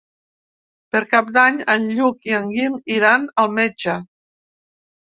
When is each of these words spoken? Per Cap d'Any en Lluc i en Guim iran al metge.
Per 0.95 1.01
Cap 1.11 1.29
d'Any 1.35 1.61
en 1.75 1.85
Lluc 1.99 2.27
i 2.33 2.35
en 2.41 2.51
Guim 2.57 2.81
iran 2.99 3.31
al 3.45 3.57
metge. 3.61 4.03